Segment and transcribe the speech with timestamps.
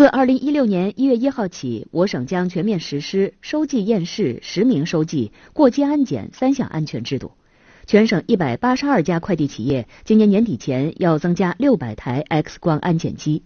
[0.00, 7.32] 自二零一六年一月一号起我省将全面实施收寄验视实名收寄过机安检三项安全制度。
[7.84, 13.38] 全省一百八十二家快递企业今年年底前要增加六百台 x 光安检机。